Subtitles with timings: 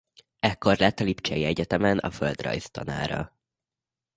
[0.39, 3.35] Ekkor lett a lipcsei egyetemen a földrajz tanára.